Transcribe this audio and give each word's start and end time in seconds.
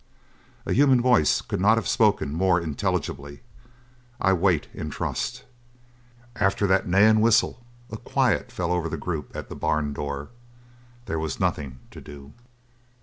A 0.65 0.73
human 0.73 0.99
voice 0.99 1.41
could 1.43 1.61
not 1.61 1.77
have 1.77 1.87
spoken 1.87 2.33
more 2.33 2.59
intelligibly: 2.59 3.41
"I 4.19 4.33
wait 4.33 4.67
in 4.73 4.89
trust!" 4.89 5.45
After 6.37 6.65
that 6.65 6.87
neigh 6.87 7.05
and 7.07 7.21
whistle, 7.21 7.63
a 7.91 7.97
quiet 7.97 8.51
fell 8.51 8.71
over 8.71 8.89
the 8.89 8.97
group 8.97 9.31
at 9.35 9.47
the 9.47 9.55
barn 9.55 9.93
door. 9.93 10.29
There 11.05 11.19
was 11.19 11.39
nothing 11.39 11.81
to 11.91 12.01
do. 12.01 12.33